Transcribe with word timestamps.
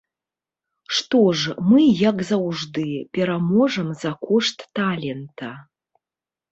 Што 0.99 1.19
ж, 1.41 1.53
мы, 1.69 1.81
як 2.09 2.17
заўжды, 2.31 2.87
пераможам 3.19 3.95
за 4.07 4.11
кошт 4.27 4.57
талента. 4.81 5.57